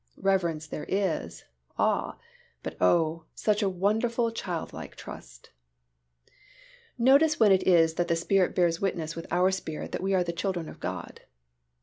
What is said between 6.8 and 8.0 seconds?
Notice when it is